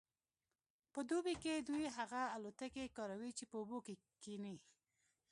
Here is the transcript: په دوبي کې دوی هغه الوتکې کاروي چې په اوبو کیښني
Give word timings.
په 0.93 0.99
دوبي 1.09 1.35
کې 1.43 1.53
دوی 1.67 1.85
هغه 1.97 2.21
الوتکې 2.35 2.93
کاروي 2.97 3.31
چې 3.37 3.43
په 3.51 3.55
اوبو 3.61 3.77
کیښني 3.85 4.57